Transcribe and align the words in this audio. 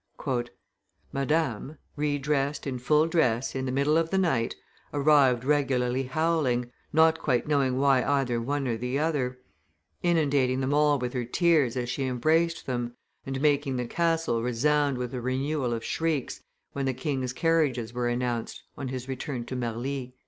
"Madame, 1.13 1.77
re 1.95 2.17
dressed 2.17 2.65
in 2.65 2.79
full 2.79 3.05
dress, 3.05 3.53
in 3.53 3.67
the 3.67 3.71
middle 3.71 3.97
of 3.99 4.09
the 4.09 4.17
night, 4.17 4.55
arrived 4.91 5.43
regularly 5.43 6.01
howling, 6.01 6.71
not 6.91 7.19
quite 7.19 7.47
knowing 7.47 7.77
why 7.77 8.01
either 8.03 8.41
one 8.41 8.67
or 8.67 8.75
the 8.75 8.97
other; 8.97 9.37
inundating 10.01 10.59
them 10.59 10.73
all 10.73 10.97
with 10.97 11.13
her 11.13 11.23
tears 11.23 11.77
as 11.77 11.87
she 11.87 12.05
embraced 12.07 12.65
them, 12.65 12.95
and 13.27 13.41
making 13.41 13.75
the 13.75 13.85
castle 13.85 14.41
resound 14.41 14.97
with 14.97 15.13
a 15.13 15.21
renewal 15.21 15.71
of 15.71 15.85
shrieks, 15.85 16.41
when 16.73 16.87
the 16.87 16.95
king's 16.95 17.31
carriages 17.31 17.93
were 17.93 18.09
announced, 18.09 18.63
on 18.75 18.87
his 18.87 19.07
return 19.07 19.45
to 19.45 19.55
Marly." 19.55 20.15